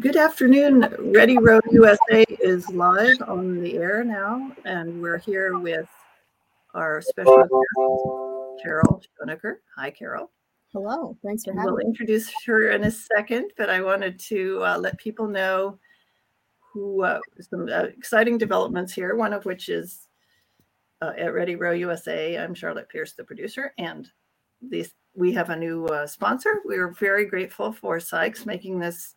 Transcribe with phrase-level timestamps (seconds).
[0.00, 0.88] Good afternoon.
[0.98, 5.86] Ready Row USA is live on the air now, and we're here with
[6.72, 9.56] our special guest, Carol Schoenecker.
[9.76, 10.30] Hi, Carol.
[10.72, 11.16] Hello.
[11.22, 11.84] Thanks for having we'll me.
[11.84, 15.78] We'll introduce her in a second, but I wanted to uh, let people know
[16.72, 19.14] who uh, some uh, exciting developments here.
[19.16, 20.08] One of which is
[21.02, 22.38] uh, at Ready Row USA.
[22.38, 24.10] I'm Charlotte Pierce, the producer, and
[24.62, 26.62] these we have a new uh, sponsor.
[26.64, 29.14] We're very grateful for Sykes making this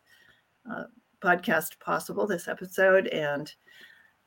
[1.22, 3.54] podcast possible, this episode, and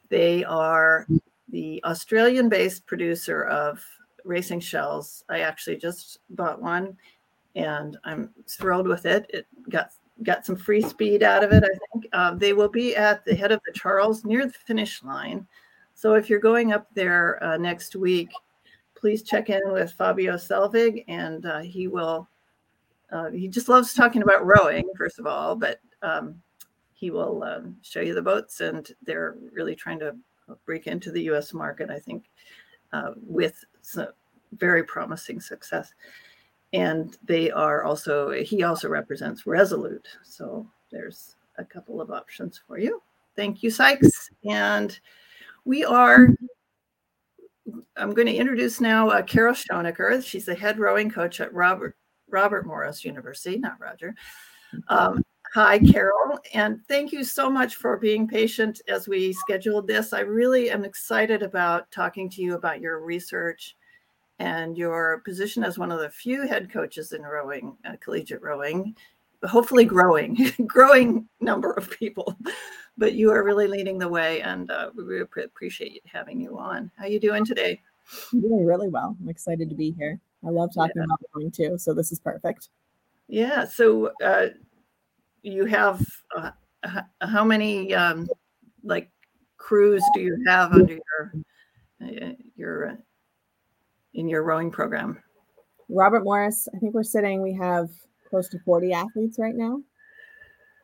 [0.08, 1.06] they are
[1.48, 3.84] the Australian-based producer of
[4.24, 5.24] racing shells.
[5.28, 6.96] I actually just bought one,
[7.54, 9.26] and I'm thrilled with it.
[9.30, 11.64] It got got some free speed out of it.
[11.64, 15.02] I think uh, they will be at the head of the Charles near the finish
[15.02, 15.46] line.
[15.94, 18.30] So if you're going up there uh, next week,
[18.94, 22.28] please check in with Fabio Selvig, and uh, he will.
[23.10, 26.40] Uh, he just loves talking about rowing, first of all, but um,
[26.92, 30.14] he will um, show you the boats, and they're really trying to
[30.66, 31.54] break into the U.S.
[31.54, 31.90] market.
[31.90, 32.24] I think
[32.92, 34.08] uh, with some
[34.52, 35.92] very promising success,
[36.72, 38.30] and they are also.
[38.30, 43.02] He also represents Resolute, so there's a couple of options for you.
[43.36, 44.98] Thank you, Sykes, and
[45.64, 46.28] we are
[47.96, 50.24] I'm going to introduce now uh, Carol Schoenecker.
[50.24, 51.96] She's the head rowing coach at Robert
[52.28, 54.14] Robert Morris University, not Roger.
[54.88, 60.12] Um, hi, Carol, and thank you so much for being patient as we scheduled this.
[60.12, 63.76] I really am excited about talking to you about your research
[64.38, 68.94] and your position as one of the few head coaches in rowing, uh, collegiate rowing,
[69.44, 72.36] hopefully growing, growing number of people
[73.00, 76.90] but you are really leading the way, and uh, we really appreciate having you on.
[76.96, 77.80] How are you doing today?
[78.32, 79.16] I'm doing really well.
[79.20, 80.20] I'm excited to be here.
[80.46, 81.04] I love talking yeah.
[81.04, 82.68] about rowing too, so this is perfect.
[83.26, 83.64] Yeah.
[83.64, 84.48] So uh,
[85.42, 86.04] you have
[86.36, 86.50] uh,
[87.20, 88.28] how many um,
[88.82, 89.10] like
[89.56, 91.32] crews do you have under your
[92.02, 92.96] uh, your uh,
[94.14, 95.22] in your rowing program?
[95.88, 96.68] Robert Morris.
[96.74, 97.42] I think we're sitting.
[97.42, 97.88] We have
[98.28, 99.80] close to 40 athletes right now.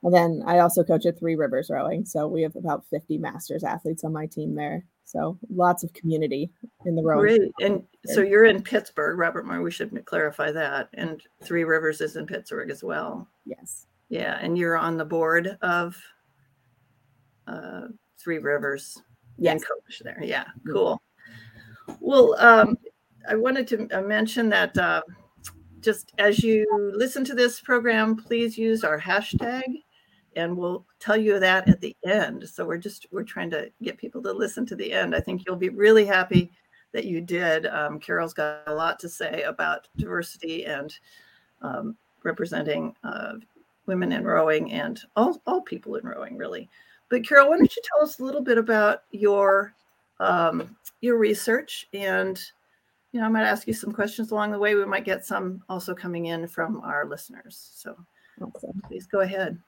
[0.02, 2.04] And then I also coach at Three Rivers Rowing.
[2.04, 4.84] So we have about 50 masters athletes on my team there.
[5.04, 6.50] So lots of community
[6.84, 7.38] in the rowing.
[7.38, 7.52] Great.
[7.60, 9.62] And so you're in Pittsburgh, Robert Moore.
[9.62, 10.88] We should clarify that.
[10.94, 13.28] And Three Rivers is in Pittsburgh as well.
[13.44, 13.86] Yes.
[14.08, 14.38] Yeah.
[14.40, 15.96] And you're on the board of
[17.46, 17.82] uh,
[18.18, 19.02] Three Rivers
[19.38, 19.62] yes.
[19.64, 20.20] coach there.
[20.22, 20.46] Yeah.
[20.66, 21.00] Cool.
[22.00, 22.76] Well, um,
[23.28, 25.02] I wanted to uh, mention that uh,
[25.80, 29.82] just as you listen to this program, please use our hashtag
[30.36, 32.48] and we'll tell you that at the end.
[32.48, 35.14] So we're just we're trying to get people to listen to the end.
[35.14, 36.52] I think you'll be really happy
[36.92, 37.66] that you did.
[37.66, 40.94] Um, Carol's got a lot to say about diversity and
[41.62, 43.34] um, representing uh,
[43.86, 46.68] women in rowing and all all people in rowing, really.
[47.08, 49.74] But Carol, why don't you tell us a little bit about your
[50.20, 52.40] um, your research and
[53.12, 54.74] you know, I might ask you some questions along the way.
[54.74, 57.70] We might get some also coming in from our listeners.
[57.74, 57.96] So
[58.42, 58.82] awesome.
[58.86, 59.58] please go ahead.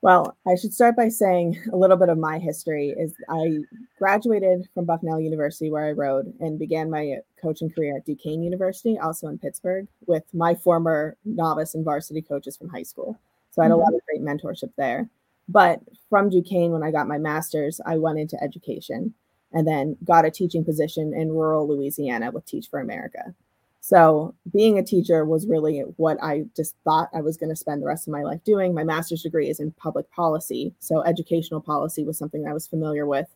[0.00, 3.58] Well, I should start by saying a little bit of my history is I
[3.98, 8.98] graduated from Bucknell University where I rowed and began my coaching career at Duquesne University,
[8.98, 13.18] also in Pittsburgh, with my former novice and varsity coaches from high school.
[13.54, 13.80] So I had mm-hmm.
[13.80, 15.08] a lot of great mentorship there.
[15.48, 19.14] But from Duquesne, when I got my master's, I went into education
[19.52, 23.32] and then got a teaching position in rural Louisiana with Teach for America.
[23.80, 27.82] So being a teacher was really what I just thought I was going to spend
[27.82, 28.74] the rest of my life doing.
[28.74, 30.74] My master's degree is in public policy.
[30.80, 33.28] So educational policy was something I was familiar with.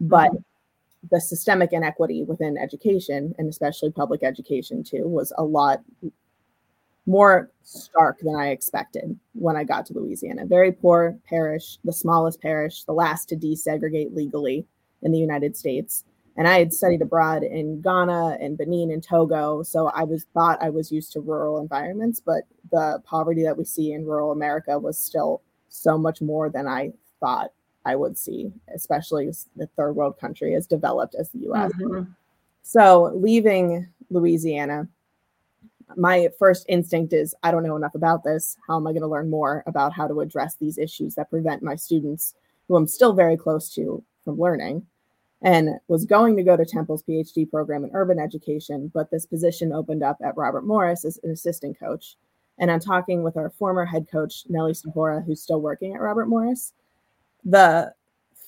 [0.00, 1.08] But mm-hmm.
[1.12, 5.82] the systemic inequity within education, and especially public education too, was a lot
[7.06, 10.46] more stark than I expected when I got to Louisiana.
[10.46, 14.66] Very poor parish, the smallest parish, the last to desegregate legally
[15.02, 16.04] in the United States
[16.36, 20.62] and I had studied abroad in Ghana and Benin and Togo, so I was thought
[20.62, 24.78] I was used to rural environments, but the poverty that we see in rural America
[24.78, 27.50] was still so much more than I thought
[27.84, 31.72] I would see, especially the third world country as developed as the U.S.
[31.74, 32.10] Mm-hmm.
[32.62, 34.88] So leaving Louisiana,
[35.96, 38.56] my first instinct is I don't know enough about this.
[38.66, 41.62] How am I going to learn more about how to address these issues that prevent
[41.62, 42.34] my students,
[42.68, 44.86] who I'm still very close to, from learning?
[45.42, 49.72] and was going to go to Temple's PhD program in urban education, but this position
[49.72, 52.16] opened up at Robert Morris as an assistant coach.
[52.58, 56.26] And I'm talking with our former head coach, Nellie Sahora, who's still working at Robert
[56.26, 56.72] Morris.
[57.44, 57.92] The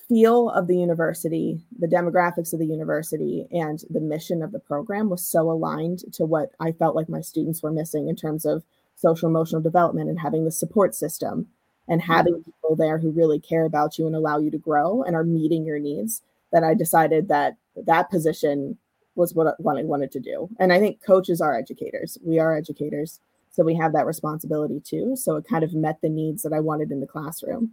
[0.07, 5.09] feel of the university, the demographics of the university, and the mission of the program
[5.09, 8.63] was so aligned to what I felt like my students were missing in terms of
[8.95, 11.47] social emotional development and having the support system
[11.87, 15.15] and having people there who really care about you and allow you to grow and
[15.15, 16.21] are meeting your needs
[16.51, 18.77] that I decided that that position
[19.15, 20.49] was what, what I wanted to do.
[20.59, 22.17] And I think coaches are educators.
[22.23, 23.19] We are educators.
[23.51, 25.15] So we have that responsibility too.
[25.15, 27.71] So it kind of met the needs that I wanted in the classroom.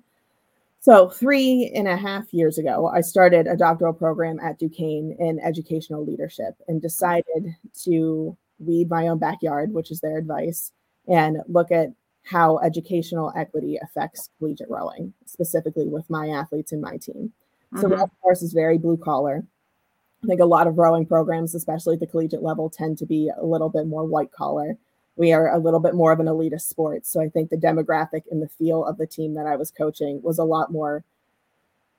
[0.82, 5.38] So, three and a half years ago, I started a doctoral program at Duquesne in
[5.38, 10.72] educational leadership and decided to weed my own backyard, which is their advice,
[11.06, 11.90] and look at
[12.24, 17.32] how educational equity affects collegiate rowing, specifically with my athletes and my team.
[17.76, 18.02] So, mm-hmm.
[18.02, 19.44] of course, is very blue collar.
[20.24, 23.30] I think a lot of rowing programs, especially at the collegiate level, tend to be
[23.40, 24.76] a little bit more white collar.
[25.16, 27.06] We are a little bit more of an elitist sport.
[27.06, 30.22] So I think the demographic and the feel of the team that I was coaching
[30.22, 31.04] was a lot more,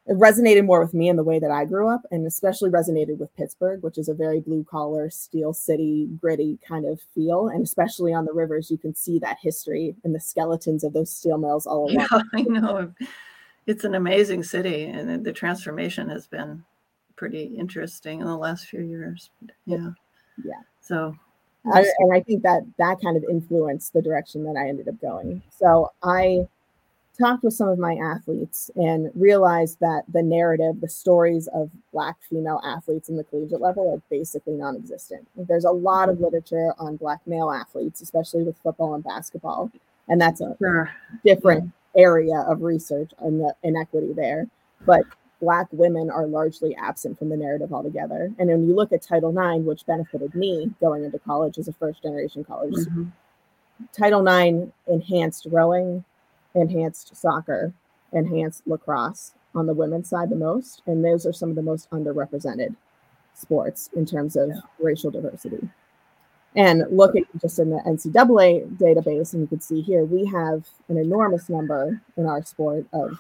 [0.06, 3.20] it resonated more with me in the way that I grew up, and especially resonated
[3.20, 7.48] with Pittsburgh, which is a very blue collar, steel city, gritty kind of feel.
[7.48, 11.12] And especially on the rivers, you can see that history and the skeletons of those
[11.16, 12.08] steel mills all along.
[12.12, 12.94] Yeah, I know.
[13.66, 16.66] It's an amazing city, and the transformation has been
[17.16, 19.30] pretty interesting in the last few years.
[19.66, 19.92] Yeah.
[20.44, 20.60] Yeah.
[20.82, 21.16] So
[21.72, 25.00] I, and I think that that kind of influenced the direction that I ended up
[25.00, 25.28] going.
[25.28, 25.48] Mm-hmm.
[25.58, 26.48] So I
[27.18, 32.16] talked with some of my athletes and realized that the narrative, the stories of Black
[32.30, 35.28] female athletes in the collegiate level are basically non existent.
[35.36, 36.26] There's a lot of mm-hmm.
[36.26, 39.72] literature on Black male athletes, especially with football and basketball.
[40.10, 40.92] And that's a sure.
[41.24, 44.48] different area of research on the inequity there.
[44.86, 45.04] But
[45.44, 48.32] Black women are largely absent from the narrative altogether.
[48.40, 51.74] And when you look at Title IX, which benefited me going into college as a
[51.74, 53.04] first generation college mm-hmm.
[53.92, 56.06] Title IX enhanced rowing,
[56.56, 57.74] enhanced soccer,
[58.14, 60.82] enhanced lacrosse on the women's side the most.
[60.86, 62.74] And those are some of the most underrepresented
[63.34, 64.62] sports in terms of yeah.
[64.80, 65.68] racial diversity.
[66.56, 70.98] And looking just in the NCAA database, and you can see here, we have an
[70.98, 73.20] enormous number in our sport of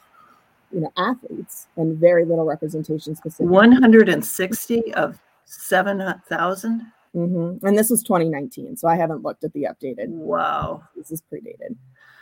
[0.74, 3.50] you know athletes and very little representation specific.
[3.50, 7.66] 160 of 7000 mm-hmm.
[7.66, 10.08] and this was 2019 so i haven't looked at the updated.
[10.10, 10.84] Wow.
[10.96, 11.70] This is predated.
[11.70, 11.75] So,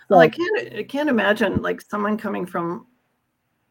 [0.10, 2.88] well i can't i can't imagine like someone coming from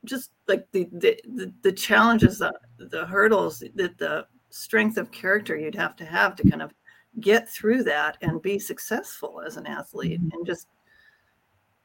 [0.04, 5.56] just like the the the, the challenges the, the hurdles that the strength of character
[5.56, 6.72] you'd have to have to kind of
[7.20, 10.36] get through that and be successful as an athlete mm-hmm.
[10.36, 10.68] and just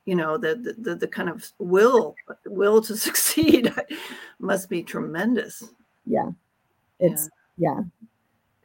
[0.06, 2.16] you know the, the the kind of will
[2.46, 3.74] will to succeed
[4.40, 5.64] must be tremendous.
[6.06, 6.32] Yeah.
[7.00, 7.76] It's yeah.
[7.76, 7.84] yeah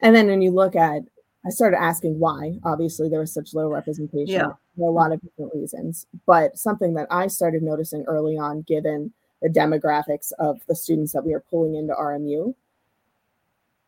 [0.01, 1.01] and then when you look at
[1.45, 4.51] i started asking why obviously there was such low representation yeah.
[4.77, 6.05] for a lot of different reasons.
[6.25, 9.11] But something that i started noticing early on given
[9.41, 12.53] the demographics of the students that we are pulling into rmu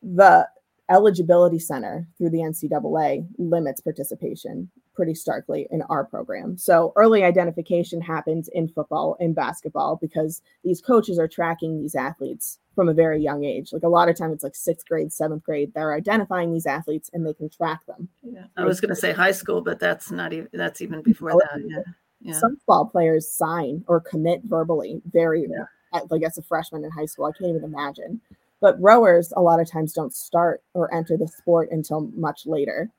[0.02, 0.46] the
[0.90, 6.56] eligibility center through the ncaa limits participation pretty starkly in our program.
[6.56, 12.58] So early identification happens in football and basketball because these coaches are tracking these athletes
[12.74, 13.72] from a very young age.
[13.72, 15.72] Like a lot of time it's like sixth grade, seventh grade.
[15.74, 18.08] They're identifying these athletes and they can track them.
[18.22, 18.44] Yeah.
[18.56, 21.62] I was gonna say high school, but that's not even that's even before oh, that.
[21.66, 21.82] Yeah.
[22.20, 22.38] Yeah.
[22.38, 26.00] Some football players sign or commit verbally very yeah.
[26.10, 27.26] like as a freshman in high school.
[27.26, 28.20] I can't even imagine.
[28.60, 32.90] But rowers a lot of times don't start or enter the sport until much later.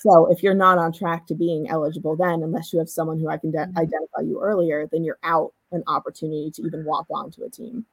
[0.00, 3.28] So if you're not on track to being eligible then, unless you have someone who
[3.28, 3.78] I can de- mm-hmm.
[3.78, 7.84] identify you earlier, then you're out an opportunity to even walk onto a team.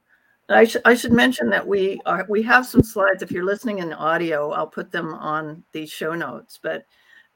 [0.48, 3.22] I, sh- I should mention that we are we have some slides.
[3.22, 6.58] If you're listening in audio, I'll put them on the show notes.
[6.62, 6.86] But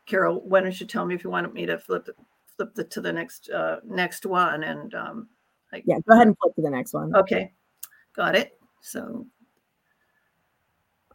[0.06, 2.08] Carol, why don't you tell me if you want me to flip
[2.56, 4.64] flip the, to the next uh, next one?
[4.64, 5.28] And um,
[5.74, 7.14] I, yeah, go ahead and flip to the next one.
[7.14, 7.52] Okay,
[8.16, 8.58] got it.
[8.80, 9.28] So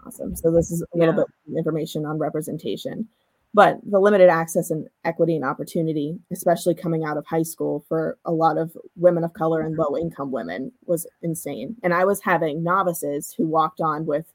[0.04, 0.36] awesome.
[0.36, 1.22] So this is a little yeah.
[1.22, 3.08] bit of information on representation
[3.56, 8.18] but the limited access and equity and opportunity especially coming out of high school for
[8.26, 11.74] a lot of women of color and low income women was insane.
[11.82, 14.26] And i was having novices who walked on with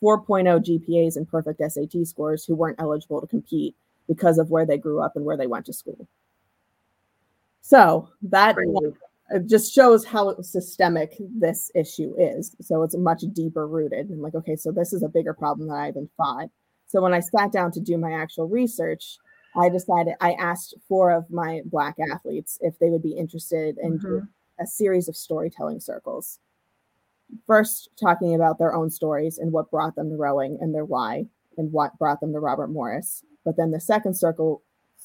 [0.00, 3.74] 4.0 gpas and perfect sat scores who weren't eligible to compete
[4.06, 6.06] because of where they grew up and where they went to school.
[7.60, 8.56] So that
[9.44, 12.54] just shows how systemic this issue is.
[12.60, 15.76] So it's much deeper rooted and like okay so this is a bigger problem than
[15.76, 16.48] i even thought
[16.88, 19.18] so when I sat down to do my actual research,
[19.56, 23.98] I decided I asked four of my black athletes if they would be interested in
[23.98, 24.18] mm-hmm.
[24.60, 26.40] a series of storytelling circles.
[27.46, 31.26] First, talking about their own stories and what brought them to rowing and their why
[31.58, 33.22] and what brought them to Robert Morris.
[33.44, 34.62] But then the second circle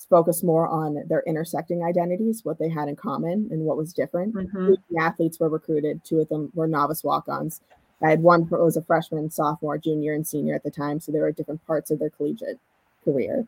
[0.10, 4.36] focused more on their intersecting identities, what they had in common and what was different.
[4.36, 4.74] Mm-hmm.
[4.90, 7.62] The athletes were recruited, two of them were novice walk ons,
[8.03, 11.00] I had one who was a freshman, sophomore, junior, and senior at the time.
[11.00, 12.60] So they were different parts of their collegiate
[13.03, 13.48] career.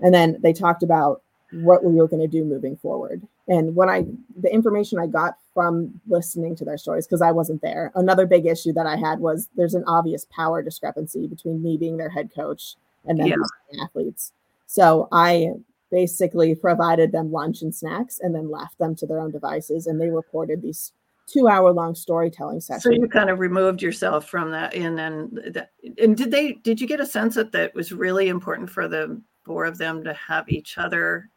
[0.00, 3.22] And then they talked about what we were going to do moving forward.
[3.48, 7.60] And when I, the information I got from listening to their stories, because I wasn't
[7.60, 11.76] there, another big issue that I had was there's an obvious power discrepancy between me
[11.76, 13.82] being their head coach and then yeah.
[13.82, 14.32] athletes.
[14.66, 15.50] So I
[15.90, 19.88] basically provided them lunch and snacks and then left them to their own devices.
[19.88, 20.92] And they reported these
[21.26, 22.82] two hour long storytelling sessions.
[22.82, 24.74] So you kind of removed yourself from that.
[24.74, 25.66] And then,
[25.98, 29.20] and did they, did you get a sense that that was really important for the
[29.44, 31.30] four of them to have each other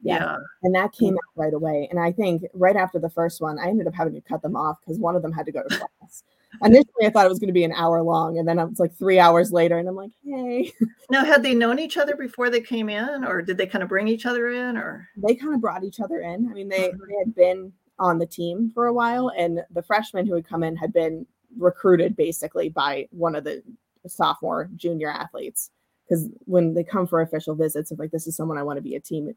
[0.00, 0.18] yeah.
[0.18, 0.36] yeah.
[0.62, 1.88] And that came out right away.
[1.90, 4.56] And I think right after the first one, I ended up having to cut them
[4.56, 6.22] off because one of them had to go to class.
[6.62, 8.94] Initially, I thought it was going to be an hour long, and then it's like
[8.94, 10.72] three hours later, and I'm like, "Hey."
[11.10, 13.88] Now, had they known each other before they came in, or did they kind of
[13.90, 16.48] bring each other in, or they kind of brought each other in?
[16.50, 16.98] I mean, they, mm-hmm.
[17.06, 20.62] they had been on the team for a while, and the freshmen who had come
[20.62, 21.26] in had been
[21.56, 23.62] recruited basically by one of the
[24.06, 25.70] sophomore, junior athletes.
[26.08, 28.82] Because when they come for official visits, of like, "This is someone I want to
[28.82, 29.34] be a team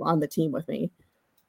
[0.00, 0.90] on the team with me.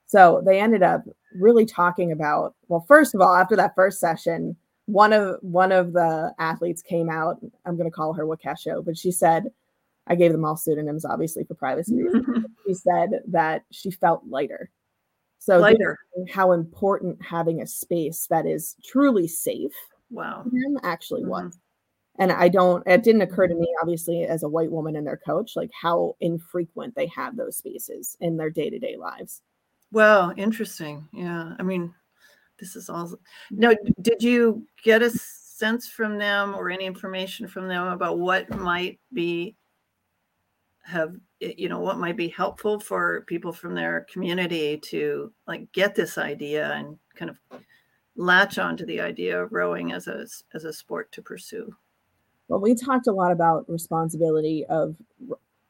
[0.05, 1.03] So they ended up
[1.35, 5.93] really talking about, well, first of all, after that first session, one of one of
[5.93, 7.39] the athletes came out.
[7.65, 9.45] I'm going to call her Wakesho, but she said,
[10.07, 12.45] I gave them all pseudonyms, obviously for privacy reasons.
[12.67, 14.69] she said that she felt lighter.
[15.41, 15.97] So lighter.
[16.31, 19.73] how important having a space that is truly safe.
[20.11, 20.45] Wow.
[20.83, 21.29] Actually mm-hmm.
[21.31, 21.59] was
[22.19, 25.17] and i don't it didn't occur to me obviously as a white woman and their
[25.17, 29.41] coach like how infrequent they have those spaces in their day-to-day lives
[29.91, 31.93] well interesting yeah i mean
[32.59, 33.11] this is all
[33.49, 33.71] now
[34.01, 38.99] did you get a sense from them or any information from them about what might
[39.13, 39.55] be
[40.83, 45.95] have you know what might be helpful for people from their community to like get
[45.95, 47.37] this idea and kind of
[48.15, 51.73] latch on to the idea of rowing as a as a sport to pursue
[52.51, 54.97] well, we talked a lot about responsibility of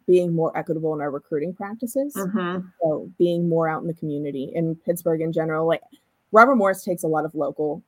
[0.07, 2.15] being more equitable in our recruiting practices.
[2.15, 2.65] Mm-hmm.
[2.81, 5.67] So being more out in the community in Pittsburgh in general.
[5.67, 5.81] Like
[6.31, 7.83] Robert Morris takes a lot of local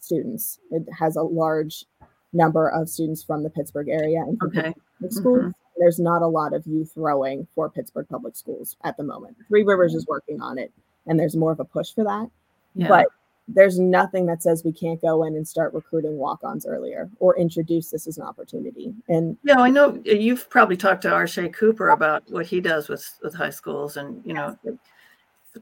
[0.00, 0.58] students.
[0.70, 1.86] It has a large
[2.34, 4.74] number of students from the Pittsburgh area and okay.
[5.08, 5.38] schools.
[5.38, 5.50] Mm-hmm.
[5.78, 9.36] There's not a lot of youth rowing for Pittsburgh public schools at the moment.
[9.48, 10.72] Three Rivers is working on it,
[11.06, 12.30] and there's more of a push for that.
[12.74, 12.88] Yeah.
[12.88, 13.06] But
[13.48, 17.90] there's nothing that says we can't go in and start recruiting walk-ons earlier or introduce
[17.90, 18.92] this as an opportunity.
[19.08, 23.18] And yeah, I know you've probably talked to Arshay Cooper about what he does with
[23.22, 24.56] with high schools and you know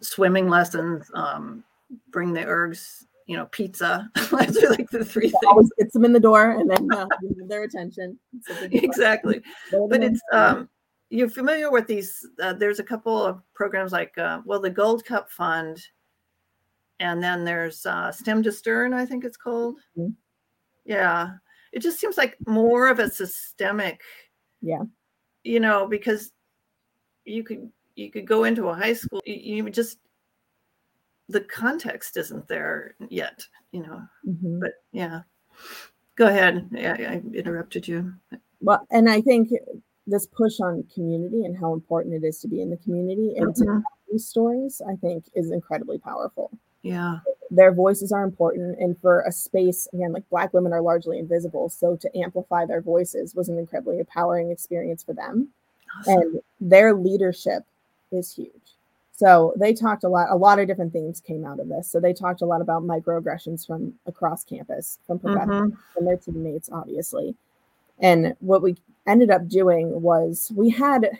[0.01, 1.63] swimming lessons, um,
[2.11, 4.09] bring the ergs, you know, pizza.
[4.31, 5.35] Those are like the three things.
[5.49, 7.07] Always gets them in the door and then uh,
[7.47, 8.19] their attention.
[8.71, 9.41] Exactly,
[9.89, 10.69] but it's um,
[11.11, 12.27] you're familiar with these.
[12.41, 15.81] Uh, there's a couple of programs like uh, well, the Gold Cup Fund
[17.01, 20.13] and then there's uh, stem to stern i think it's called mm-hmm.
[20.85, 21.31] yeah
[21.73, 24.01] it just seems like more of a systemic
[24.61, 24.83] yeah
[25.43, 26.33] you know because
[27.25, 29.99] you could you could go into a high school you, you just
[31.29, 34.61] the context isn't there yet you know mm-hmm.
[34.61, 35.21] but yeah
[36.17, 38.13] go ahead yeah i interrupted you
[38.61, 39.51] well and i think
[40.07, 43.55] this push on community and how important it is to be in the community and
[43.55, 43.79] mm-hmm.
[43.79, 46.51] to these stories i think is incredibly powerful
[46.85, 47.21] yeah.
[47.51, 48.79] Their voices are important.
[48.79, 51.69] And for a space, again, like Black women are largely invisible.
[51.71, 55.49] So to amplify their voices was an incredibly empowering experience for them.
[55.99, 56.19] Awesome.
[56.21, 57.65] And their leadership
[58.13, 58.74] is huge.
[59.17, 61.89] So they talked a lot, a lot of different things came out of this.
[61.89, 65.99] So they talked a lot about microaggressions from across campus, from professors mm-hmm.
[65.99, 67.37] and their teammates, obviously.
[68.01, 71.11] And what we ended up doing was we had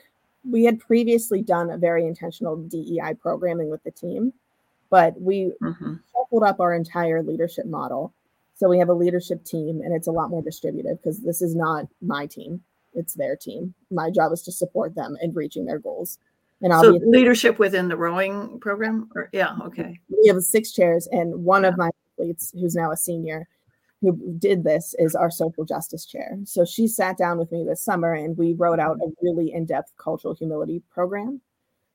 [0.51, 4.33] we had previously done a very intentional DEI programming with the team
[4.95, 5.95] but we mm-hmm.
[6.13, 8.13] shuffled up our entire leadership model.
[8.55, 11.57] So we have a leadership team and it's a lot more distributed because this is
[11.57, 12.63] not my team,
[12.95, 13.75] it's their team.
[13.91, 16.21] My job is to support them in reaching their goals.
[16.65, 20.01] And so leadership within the rowing program or yeah, okay.
[20.09, 21.69] We have six chairs and one yeah.
[21.69, 23.47] of my athletes who's now a senior
[24.01, 26.39] who did this is our social justice chair.
[26.45, 29.93] So she sat down with me this summer and we wrote out a really in-depth
[29.99, 31.43] cultural humility program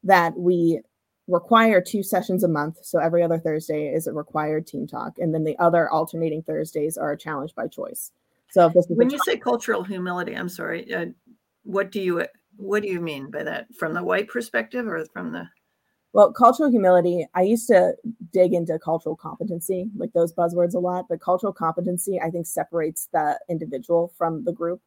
[0.03, 0.79] that we
[1.27, 2.77] require two sessions a month.
[2.83, 6.97] So every other Thursday is a required team talk, and then the other alternating Thursdays
[6.97, 8.11] are a challenge by choice.
[8.51, 11.07] So if this when you say cultural humility, I'm sorry, uh,
[11.63, 12.25] what do you
[12.59, 13.73] what do you mean by that?
[13.75, 15.47] From the white perspective or from the
[16.11, 17.93] well, cultural humility, I used to
[18.33, 23.09] dig into cultural competency, like those buzzwords a lot, but cultural competency, I think, separates
[23.13, 24.81] the individual from the group.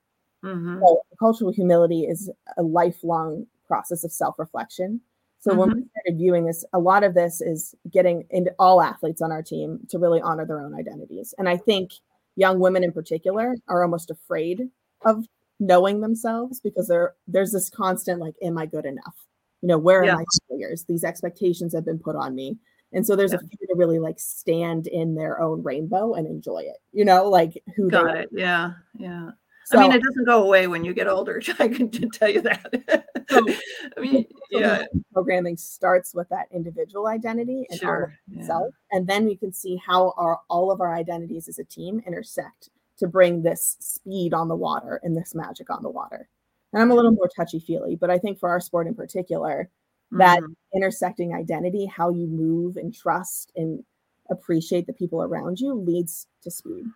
[0.44, 0.80] Mm-hmm.
[0.80, 5.00] So, cultural humility is a lifelong process of self reflection
[5.42, 5.58] so mm-hmm.
[5.58, 9.32] when we started viewing this, a lot of this is getting into all athletes on
[9.32, 11.34] our team to really honor their own identities.
[11.36, 11.90] And I think
[12.36, 14.68] young women in particular are almost afraid
[15.04, 15.26] of
[15.62, 19.14] knowing themselves because there there's this constant like, am I good enough?
[19.62, 20.12] You know, where Yeah.
[20.14, 20.84] are my failures?
[20.84, 22.58] These expectations have been put on me.
[22.92, 26.58] And so there's a few to really like stand in their own rainbow and enjoy
[26.58, 28.16] it, you know, like who Got are.
[28.16, 28.28] it.
[28.32, 28.72] Yeah.
[28.98, 29.30] Yeah.
[29.64, 31.40] So, I mean, it doesn't go away when you get older.
[31.60, 33.14] I can tell you that.
[33.30, 33.46] So-
[33.96, 38.14] I mean, yeah, programming starts with that individual identity and sure.
[38.28, 38.40] Yeah.
[38.40, 38.74] itself.
[38.90, 42.68] And then we can see how our all of our identities as a team intersect
[43.02, 46.28] to bring this speed on the water and this magic on the water.
[46.72, 49.68] And I'm a little more touchy feely, but I think for our sport in particular,
[50.12, 50.54] that Mhm.
[50.72, 53.84] intersecting identity, how you move and trust and
[54.30, 56.86] appreciate the people around you leads to speed.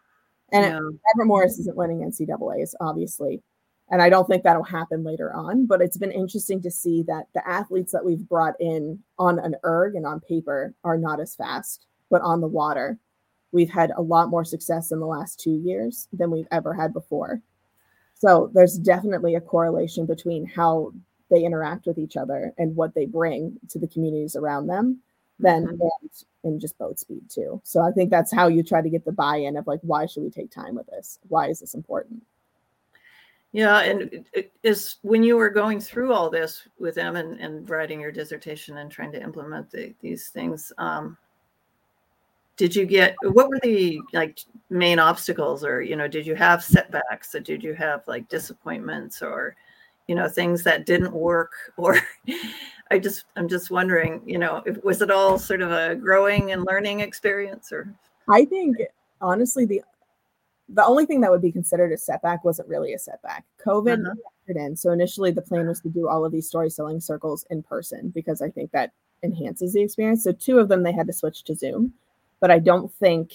[0.53, 0.79] And Yeah.
[0.79, 3.43] Robert Morris isn't winning NCAAs, obviously.
[3.89, 7.27] And I don't think that'll happen later on, but it's been interesting to see that
[7.35, 11.35] the athletes that we've brought in on an erg and on paper are not as
[11.35, 12.97] fast, but on the water,
[13.57, 16.93] we've had a lot more success in the last two years than we've ever had
[16.93, 17.41] before.
[18.15, 20.93] So there's definitely a correlation between how
[21.31, 25.01] they interact with each other and what they bring to the communities around them
[25.39, 25.81] then Mhm.
[25.81, 26.11] and,
[26.45, 27.61] and just boat speed too.
[27.65, 30.23] So I think that's how you try to get the buy-in of like, why should
[30.23, 31.19] we take time with this?
[31.29, 32.23] Why is this important?
[33.53, 34.25] Yeah, and
[34.63, 38.79] is when you were going through all this with them and, and writing your dissertation
[38.79, 41.17] and trying to implement the, these things, um,
[42.57, 46.65] did you get what were the like main obstacles, or you know, did you have
[46.65, 49.55] setbacks, or did you have like disappointments, or
[50.07, 51.99] you know, things that didn't work, or
[52.91, 56.53] I just I'm just wondering, you know, if, was it all sort of a growing
[56.53, 57.93] and learning experience, or
[58.29, 58.79] I think
[59.21, 59.83] honestly the
[60.69, 63.45] the only thing that would be considered a setback wasn't really a setback.
[63.65, 64.15] COVID Uh-huh.
[64.49, 64.77] in.
[64.77, 68.11] So initially the plan was to do all of these story selling circles in person
[68.15, 70.25] because I think that enhances the experience.
[70.25, 71.93] So two of them they had to switch to Zoom,
[72.41, 73.33] but I don't think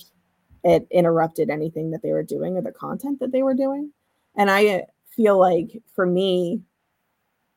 [0.64, 3.92] it interrupted anything that they were doing or the content that they were doing.
[4.38, 6.62] And I feel like for me,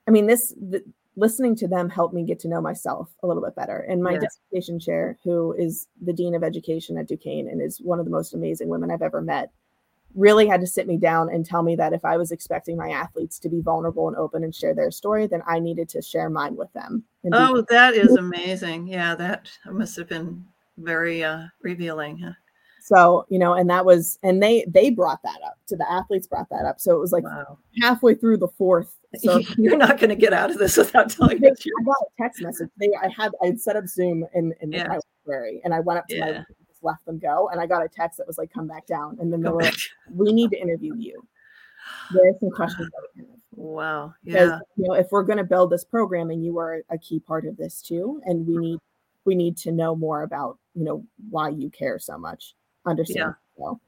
[0.08, 0.82] I mean, this the,
[1.16, 3.78] listening to them helped me get to know myself a little bit better.
[3.78, 4.20] And my Yeah.
[4.20, 8.10] dissertation chair, who is the dean of education at Duquesne and is one of the
[8.10, 9.52] most amazing women I've ever met,
[10.14, 12.90] really had to sit me down and tell me that if I was expecting my
[12.90, 16.30] athletes to be vulnerable and open and share their story, then I needed to share
[16.30, 17.04] mine with them.
[17.32, 18.86] oh, that is amazing.
[18.88, 20.44] Yeah, that must have been
[20.78, 22.18] very uh, revealing.
[22.18, 22.32] Huh?
[22.82, 26.26] So, you know, and that was, and they they brought that up to the athletes
[26.26, 26.78] brought that up.
[26.80, 27.58] So it was like Wow.
[27.80, 28.94] halfway through the fourth.
[29.22, 31.48] So You're not going to get out of this without telling me.
[31.48, 32.68] I got a text message.
[32.80, 34.88] They I had I had set up Zoom in in Yeah.
[34.88, 36.42] my library and I went up to my Yeah.
[36.68, 39.16] just left them go and I got a text that was like come back down
[39.20, 39.76] and then they were like,
[40.10, 41.22] we need to interview you.
[42.12, 43.38] There are some questions that we have.
[43.52, 44.14] Wow.
[44.24, 44.58] Because, Yeah.
[44.76, 47.46] you know, if we're going to build this program and you are a key part
[47.46, 48.78] of this too, and we need
[49.24, 52.54] we need to know more about you know why you care so much,
[52.86, 53.34] understand.
[53.56, 53.80] So,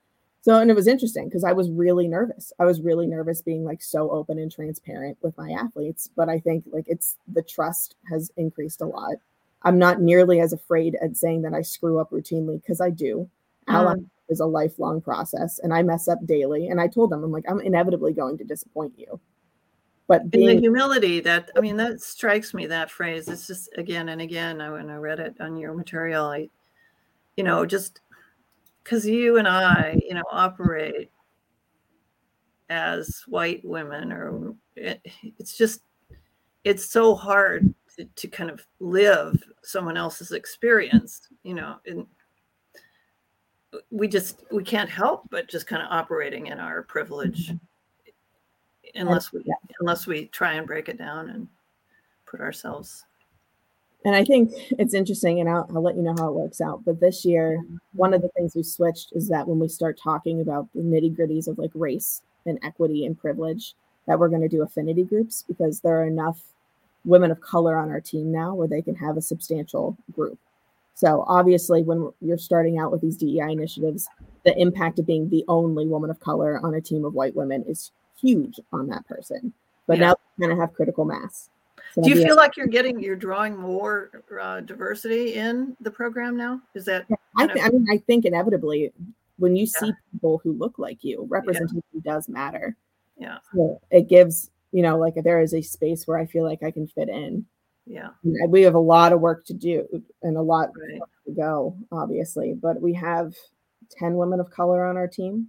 [0.42, 2.52] so and it was interesting because I was really nervous.
[2.58, 6.38] I was really nervous being like so open and transparent with my athletes, but I
[6.38, 9.16] think like it's the trust has increased a lot.
[9.62, 13.28] I'm not nearly as afraid at saying that I screw up routinely because I do.
[13.68, 14.08] Mm.
[14.28, 16.68] is a lifelong process and I mess up daily.
[16.68, 19.20] And I told them, I'm like, I'm inevitably going to disappoint you.
[20.08, 23.28] But And the being humility that, I mean, that strikes me, that phrase.
[23.28, 26.48] It's just again and again, I, when I read it on your material, I,
[27.36, 28.00] you know, just
[28.82, 31.10] because you and I, you know, operate
[32.68, 35.00] as white women, or it,
[35.38, 35.80] it's just,
[36.64, 42.06] it's so hard to, to kind of live someone else's experience, you know, and
[43.90, 47.52] we just, we can't help but just kind of operating in our privilege
[48.96, 49.44] unless we
[49.80, 51.48] unless we try and break it down and
[52.26, 53.04] put ourselves
[54.04, 56.84] And I think it's interesting, and I'll, I'll let you know how it works out.
[56.84, 60.40] But this year, one of the things we switched is that when we start talking
[60.40, 63.74] about the nitty gritties of like race and equity and privilege,
[64.06, 66.40] that we're going to do affinity groups because there are enough
[67.04, 70.38] women of color on our team now where they can have a substantial group.
[70.94, 74.08] So obviously, when you're starting out with these DEI initiatives,
[74.44, 77.64] the impact of being the only woman of color on a team of white women
[77.66, 79.52] is huge on that person.
[79.86, 80.06] But Yeah.
[80.06, 81.50] now we kind of have critical mass.
[81.96, 86.36] So do you feel like you're getting you're drawing more uh, diversity in the program
[86.36, 87.06] now is that
[87.38, 88.92] I, th- I mean, I think inevitably,
[89.38, 92.76] when you see people who look like you, representation does matter.
[93.16, 93.38] Yeah.
[93.54, 96.70] So it gives, you know, like there is a space where I feel like I
[96.70, 97.46] can fit in.
[97.86, 99.86] yeah And We have a lot of work to do
[100.22, 103.34] and a lot right to go, obviously, but we have
[103.98, 105.48] 10 women of color on our team.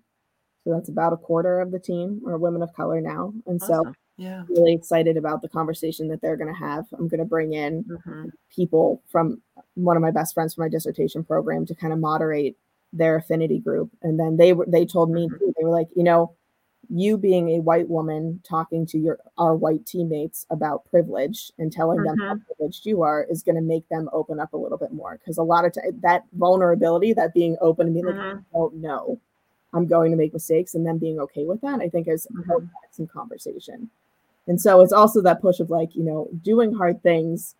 [0.63, 3.33] So that's about a quarter of the team are women of color now.
[3.45, 3.95] And so Awesome.
[4.17, 6.85] Yeah really excited about the conversation that they're going to have.
[6.93, 8.31] I'm going to bring in Mhm.
[8.49, 9.41] people from
[9.75, 12.57] one of my best friends from my dissertation program to kind of moderate
[12.93, 15.39] their affinity group and then they were they told me Mhm.
[15.39, 16.31] they were like you know
[16.89, 21.99] you being a white woman talking to your our white teammates about privilege and telling
[21.99, 22.07] mm-hmm.
[22.07, 22.43] them how mm-hmm.
[22.45, 25.37] privileged you are is going to make them open up a little bit more because
[25.37, 28.17] a lot of that vulnerability that being open and being mm-hmm.
[28.17, 29.19] like i don't know
[29.73, 32.65] i'm going to make mistakes and then being okay with that i think is mm-hmm.
[32.91, 33.89] some conversation
[34.47, 37.55] and so it's also that push of like you know doing hard things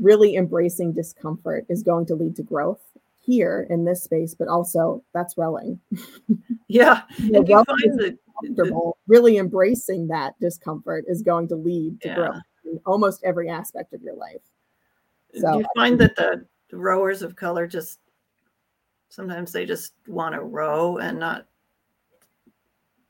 [0.00, 2.80] really embracing discomfort is going to lead to growth
[3.20, 5.80] here in this space, but also that's rowing.
[6.72, 7.02] Yeah.
[7.18, 12.14] you know, you comfortable, really embracing that discomfort is going to lead to yeah.
[12.14, 14.40] growth in almost every aspect of your life.
[15.34, 17.98] So Do you find that the rowers of color just
[19.08, 21.46] sometimes they just want to row and not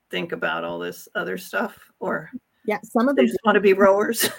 [0.08, 2.30] think about all this other stuff or
[2.70, 4.30] yeah some of them just want to be rowers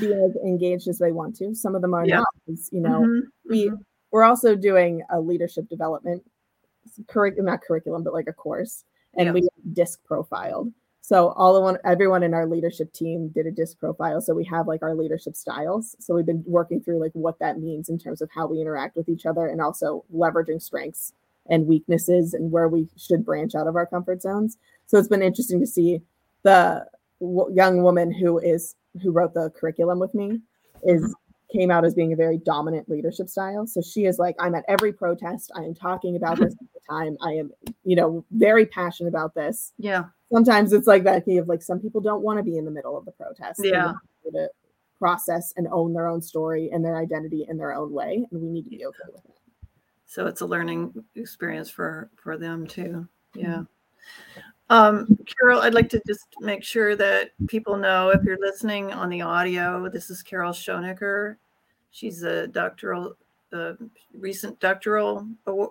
[0.00, 2.16] be as engaged as they want to some of them are yeah.
[2.16, 3.20] not you know mm-hmm.
[3.48, 3.76] we mm-hmm.
[4.10, 6.22] we're also doing a leadership development
[7.06, 8.84] curriculum not curriculum but like a course
[9.16, 9.32] and yeah.
[9.32, 10.72] we DISC profiled.
[11.00, 14.20] So all of one, everyone in our leadership team did a DISC profile.
[14.20, 15.96] So we have like our leadership styles.
[15.98, 18.96] So we've been working through like what that means in terms of how we interact
[18.96, 21.12] with each other and also leveraging strengths
[21.48, 24.58] and weaknesses and where we should branch out of our comfort zones.
[24.86, 26.02] So it's been interesting to see
[26.42, 26.86] the
[27.20, 30.40] w- young woman who is who wrote the curriculum with me
[30.82, 31.12] is mm-hmm
[31.52, 33.66] came out as being a very dominant leadership style.
[33.66, 35.50] So she is like, I'm at every protest.
[35.54, 37.16] I am talking about this at the time.
[37.22, 37.50] I am,
[37.84, 39.72] you know, very passionate about this.
[39.78, 40.04] Yeah.
[40.32, 42.70] Sometimes it's like that key of like some people don't want to be in the
[42.70, 43.60] middle of the protest.
[43.64, 43.94] Yeah.
[44.24, 44.50] To
[44.98, 48.26] process and own their own story and their identity in their own way.
[48.30, 49.34] And we need to be okay with it.
[50.06, 53.08] So it's a learning experience for for them too.
[53.34, 53.62] Yeah.
[54.70, 55.10] Mm-hmm.
[55.10, 59.08] Um, Carol, I'd like to just make sure that people know if you're listening on
[59.08, 61.36] the audio, this is Carol Schoenecker.
[61.90, 63.14] She's a doctoral,
[63.52, 63.72] uh,
[64.12, 65.70] recent doctoral award,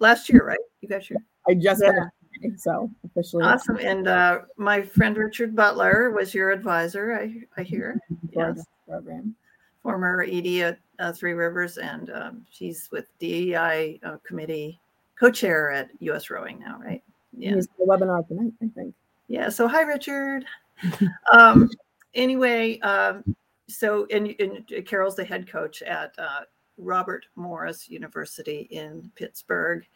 [0.00, 0.58] last year, right?
[0.80, 1.18] You got your.
[1.48, 2.50] I just yeah.
[2.56, 3.44] so officially.
[3.44, 3.76] Awesome.
[3.76, 8.00] And uh, my friend Richard Butler was your advisor, I, I hear.
[8.32, 8.64] Yes.
[8.88, 9.34] Program.
[9.82, 14.80] Former ED at uh, Three Rivers, and um, she's with DEI uh, committee
[15.18, 17.02] co-chair at US Rowing now, right?
[17.36, 17.54] Yeah.
[17.54, 18.94] He's the webinar tonight, I think.
[19.28, 19.48] Yeah.
[19.48, 20.44] So hi, Richard.
[21.32, 21.70] um,
[22.14, 23.24] anyway, um,
[23.68, 26.40] so and, and Carol's the head coach at uh,
[26.76, 29.86] Robert Morris University in Pittsburgh.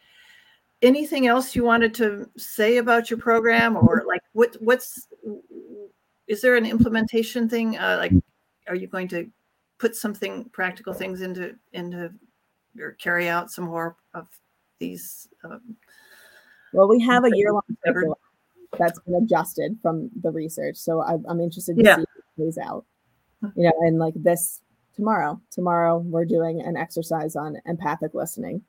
[0.82, 5.08] Anything else you wanted to say about your program, or like what what's
[6.26, 7.78] is there an implementation thing?
[7.78, 8.12] Uh, like,
[8.68, 9.30] are you going to
[9.78, 12.12] put something practical things into into
[12.78, 14.28] or carry out some more of
[14.78, 15.76] these um,
[16.76, 18.14] well, we have a year long
[18.78, 20.76] that's been adjusted from the research.
[20.76, 21.96] So I, am interested to yeah.
[21.96, 22.84] see how it plays out.
[23.54, 24.60] You know, and like this
[24.94, 28.62] tomorrow, tomorrow we're doing an exercise on empathic listening.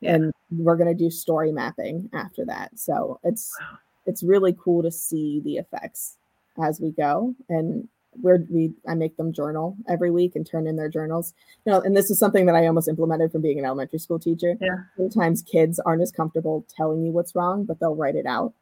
[0.00, 0.14] Yeah.
[0.14, 2.78] And we're going to do story mapping after that.
[2.78, 3.78] So it's wow.
[4.06, 6.16] it's really cool to see the effects
[6.62, 7.88] as we go and
[8.20, 11.34] where we I make them journal every week and turn in their journals.
[11.64, 14.18] You know, and this is something that I almost implemented from being an elementary school
[14.18, 14.56] teacher.
[14.60, 14.78] Yeah.
[14.96, 18.52] Sometimes kids aren't as comfortable telling you what's wrong, but they'll write it out.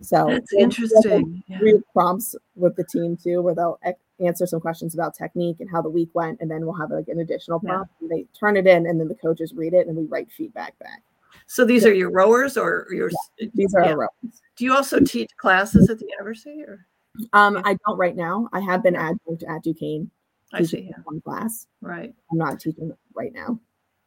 [0.00, 1.42] So it's interesting.
[1.46, 1.58] Yeah.
[1.60, 3.78] Read prompts with the team too, where they'll
[4.20, 7.08] answer some questions about technique and how the week went, and then we'll have like
[7.08, 7.92] an additional prompt.
[8.00, 8.08] Yeah.
[8.10, 11.02] they turn it in, and then the coaches read it, and we write feedback back.
[11.46, 13.10] So these are your rowers, or your?
[13.38, 13.90] Yeah, these are yeah.
[13.90, 14.42] our rowers.
[14.56, 16.86] Do you also teach classes at the university, or?
[17.32, 18.48] Um, I don't right now.
[18.52, 20.10] I have been adjunct at Duquesne.
[20.52, 20.88] I see.
[20.90, 20.96] Yeah.
[21.04, 21.66] One class.
[21.80, 22.14] Right.
[22.30, 23.58] I'm not teaching right now.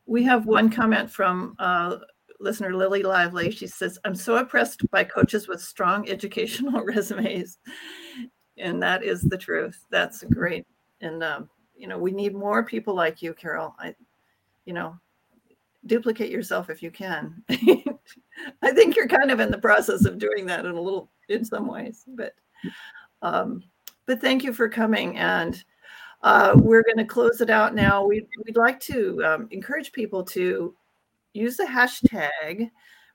[0.06, 1.98] We have one comment from uh,
[2.40, 3.52] listener Lily Lively.
[3.52, 7.58] She says, "I'm so impressed by coaches with strong educational resumes,"
[8.58, 9.86] and that is the truth.
[9.90, 10.66] That's great.
[11.02, 13.76] And um, you know, we need more people like you, Carol.
[13.80, 13.96] I,
[14.66, 14.98] you know,
[15.86, 17.44] duplicate yourself if you can.
[17.50, 21.46] I think you're kind of in the process of doing that in a little, in
[21.46, 22.34] some ways, but
[23.22, 23.64] um,
[24.06, 25.18] but thank you for coming.
[25.18, 25.64] And
[26.22, 28.06] uh, we're going to close it out now.
[28.06, 30.76] We, would like to um, encourage people to
[31.34, 32.72] use the hashtag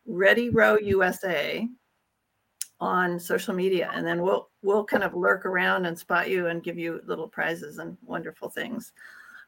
[0.09, 1.69] ReadyRowUSA
[2.81, 6.63] on social media, and then we'll we'll kind of lurk around and spot you and
[6.63, 8.93] give you little prizes and wonderful things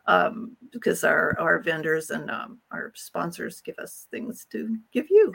[0.07, 5.33] um, because our our vendors and um, our sponsors give us things to give you.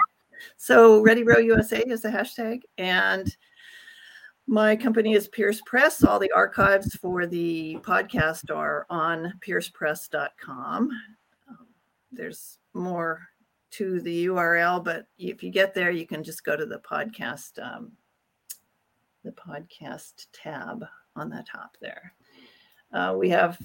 [0.58, 3.36] So Ready Row USA is the hashtag, and
[4.48, 6.04] my company is Pierce Press.
[6.06, 10.90] All the archives for the podcast are on piercepress.com.
[11.50, 11.68] Um,
[12.14, 13.28] there's more
[13.72, 17.62] to the URL, but if you get there, you can just go to the podcast,
[17.62, 17.92] um,
[19.26, 20.86] the podcast tab
[21.18, 22.14] on the top there.
[22.94, 23.62] Uh, we have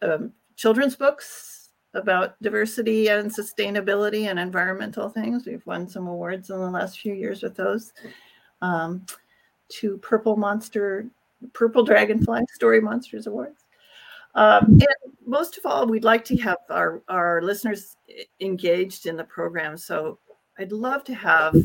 [0.00, 5.44] um, children's books about diversity and sustainability and environmental things.
[5.46, 7.92] We've won some awards in the last few years with those.
[8.62, 9.04] Um,
[9.74, 11.06] two Purple Monster,
[11.52, 13.64] Purple Dragonfly Story Monsters Awards.
[14.34, 14.86] Um, and
[15.26, 17.96] most of all, we'd like to have our, our listeners
[18.40, 19.76] engaged in the program.
[19.76, 20.18] So
[20.58, 21.56] I'd love to have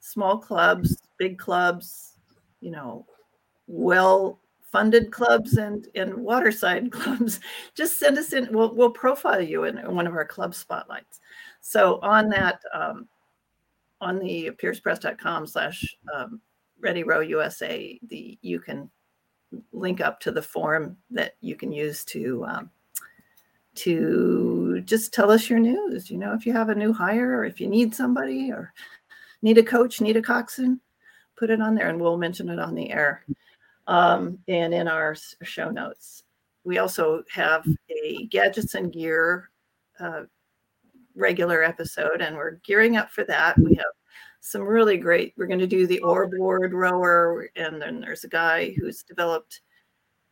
[0.00, 2.16] small clubs, big clubs,
[2.60, 3.06] you know,
[3.66, 4.40] well
[4.70, 7.40] funded clubs and, and waterside clubs.
[7.74, 8.48] Just send us in.
[8.52, 11.20] We'll, we'll profile you in one of our club spotlights.
[11.60, 13.08] So on that, um,
[14.00, 16.40] on the piercepress.com slash um,
[16.84, 18.90] ready row USA, the you can
[19.72, 22.70] link up to the form that you can use to um,
[23.74, 26.10] to just tell us your news.
[26.10, 28.72] You know, if you have a new hire or if you need somebody or
[29.42, 30.80] need a coach, need a coxswain,
[31.36, 33.24] put it on there and we'll mention it on the air
[33.86, 36.22] um, and in our show notes.
[36.64, 39.50] We also have a gadgets and gear
[40.00, 40.22] uh,
[41.14, 43.58] regular episode, and we're gearing up for that.
[43.58, 43.84] We have
[44.46, 45.32] some really great.
[45.38, 49.62] We're going to do the oarboard rower, and then there's a guy who's developed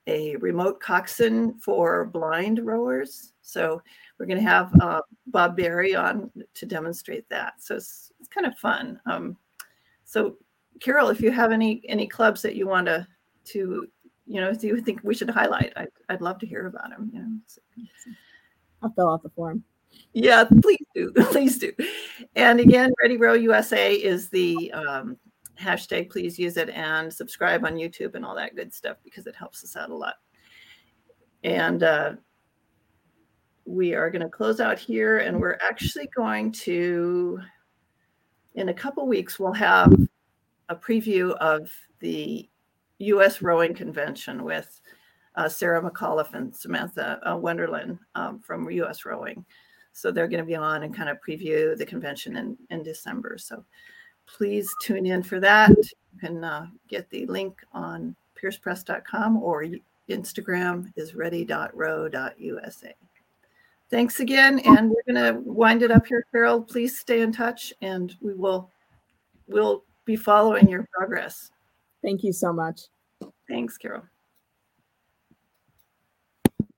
[0.07, 3.33] a remote coxswain for blind rowers.
[3.41, 3.81] So
[4.19, 7.55] we're going to have uh, Bob Barry on to demonstrate that.
[7.63, 9.01] So it's, it's kind of fun.
[9.07, 9.35] Um,
[10.05, 10.37] so
[10.81, 13.07] Carol, if you have any any clubs that you want to
[13.45, 13.87] to
[14.27, 15.73] you know, do you think we should highlight?
[15.75, 17.11] I'd, I'd love to hear about them.
[17.15, 17.63] You know, so.
[18.83, 19.65] I'll fill out the form.
[20.13, 21.13] Yeah, please do.
[21.31, 21.73] please do.
[22.37, 25.17] And again, Ready Row USA is the um,
[25.61, 26.11] hashtag.
[26.11, 29.65] Please use it and subscribe on YouTube and all that good stuff because it helps
[29.65, 30.15] us out a lot.
[31.45, 32.13] And uh,
[33.65, 37.41] we are going to close out here, and we're actually going to,
[38.55, 39.93] in a couple weeks, we'll have
[40.69, 42.49] a preview of the
[42.99, 43.43] U.S.
[43.43, 44.81] Rowing Convention with
[45.35, 49.05] uh, Sarah McAuliffe and Samantha uh, um, from U.S.
[49.05, 49.45] Rowing.
[49.93, 53.37] So they're going to be on and kind of preview the convention in, in December.
[53.39, 53.65] So
[54.27, 55.71] please tune in for that.
[55.71, 59.67] You can uh, get the link on piercepress.com or
[60.09, 62.95] Instagram is ready.row.usa.
[63.91, 64.59] Thanks again.
[64.61, 66.63] And we're going to wind it up here, Carol.
[66.63, 68.71] Please stay in touch and we will
[69.47, 71.51] we'll be following your progress.
[72.03, 72.83] Thank you so much.
[73.49, 74.03] Thanks, Carol.